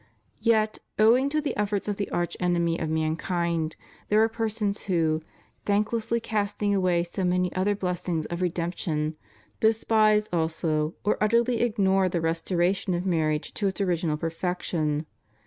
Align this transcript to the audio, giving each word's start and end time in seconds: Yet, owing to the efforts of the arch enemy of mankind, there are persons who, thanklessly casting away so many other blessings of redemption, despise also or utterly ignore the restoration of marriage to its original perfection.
Yet, 0.41 0.79
owing 0.97 1.29
to 1.29 1.41
the 1.41 1.55
efforts 1.55 1.87
of 1.87 1.97
the 1.97 2.09
arch 2.09 2.35
enemy 2.39 2.79
of 2.79 2.89
mankind, 2.89 3.75
there 4.09 4.19
are 4.23 4.27
persons 4.29 4.85
who, 4.85 5.21
thanklessly 5.67 6.19
casting 6.19 6.73
away 6.73 7.03
so 7.03 7.23
many 7.23 7.53
other 7.55 7.75
blessings 7.75 8.25
of 8.25 8.41
redemption, 8.41 9.15
despise 9.59 10.27
also 10.33 10.95
or 11.03 11.19
utterly 11.23 11.61
ignore 11.61 12.09
the 12.09 12.19
restoration 12.19 12.95
of 12.95 13.05
marriage 13.05 13.53
to 13.53 13.67
its 13.67 13.79
original 13.79 14.17
perfection. 14.17 15.05